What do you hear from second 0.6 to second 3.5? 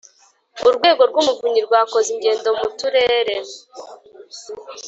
Urwego rw’Umuvunyi rwakoze ingendo mu turere